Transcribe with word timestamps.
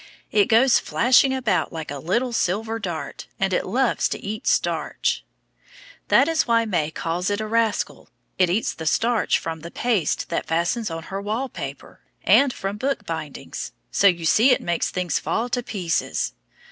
It 0.31 0.45
goes 0.47 0.79
flashing 0.79 1.31
about 1.31 1.71
like 1.71 1.91
a 1.91 1.99
little 1.99 2.33
silver 2.33 2.79
dart, 2.79 3.27
and 3.39 3.53
it 3.53 3.67
loves 3.67 4.09
to 4.09 4.17
eat 4.19 4.47
starch. 4.47 5.23
That 6.07 6.27
is 6.27 6.47
why 6.47 6.65
May 6.65 6.89
calls 6.89 7.29
it 7.29 7.39
a 7.39 7.45
rascal. 7.45 8.09
It 8.39 8.49
eats 8.49 8.73
the 8.73 8.87
starch 8.87 9.37
from 9.37 9.59
the 9.59 9.69
paste 9.69 10.29
that 10.29 10.47
fastens 10.47 10.89
on 10.89 11.03
her 11.13 11.21
wall 11.21 11.49
paper, 11.49 11.99
and 12.23 12.51
from 12.51 12.77
book 12.77 13.05
bindings, 13.05 13.73
so 13.91 14.07
you 14.07 14.25
see 14.25 14.49
it 14.49 14.59
makes 14.59 14.89
things 14.89 15.19
fall 15.19 15.49
to 15.49 15.61
pieces. 15.61 16.33